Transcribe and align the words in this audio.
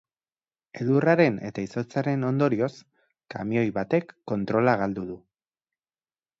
Elurraren 0.83 1.37
eta 1.49 1.65
izotzaren 1.65 2.25
ondorioz 2.31 2.71
kamioi 3.35 3.69
batek 3.79 4.19
kontrola 4.35 4.77
galdu 4.85 5.09
du. 5.15 5.23